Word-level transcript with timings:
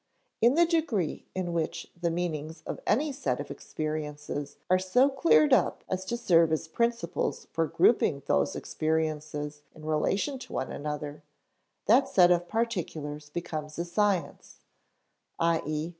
In 0.41 0.55
the 0.55 0.65
degree 0.65 1.27
in 1.35 1.53
which 1.53 1.91
the 1.95 2.09
meanings 2.09 2.63
of 2.65 2.79
any 2.87 3.11
set 3.11 3.39
of 3.39 3.51
experiences 3.51 4.57
are 4.67 4.79
so 4.79 5.09
cleared 5.11 5.53
up 5.53 5.83
as 5.87 6.05
to 6.05 6.17
serve 6.17 6.51
as 6.51 6.67
principles 6.67 7.45
for 7.51 7.67
grouping 7.67 8.23
those 8.25 8.55
experiences 8.55 9.61
in 9.75 9.85
relation 9.85 10.39
to 10.39 10.53
one 10.53 10.71
another, 10.71 11.21
that 11.85 12.09
set 12.09 12.31
of 12.31 12.47
particulars 12.47 13.29
becomes 13.29 13.77
a 13.77 13.85
science; 13.85 14.61
_i.e. 15.39 15.89